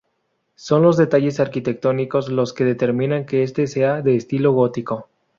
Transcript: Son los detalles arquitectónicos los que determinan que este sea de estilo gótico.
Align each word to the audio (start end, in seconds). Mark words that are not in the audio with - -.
Son 0.55 0.81
los 0.81 0.97
detalles 0.97 1.39
arquitectónicos 1.39 2.27
los 2.29 2.53
que 2.53 2.63
determinan 2.63 3.27
que 3.27 3.43
este 3.43 3.67
sea 3.67 4.01
de 4.01 4.15
estilo 4.15 4.51
gótico. 4.51 5.09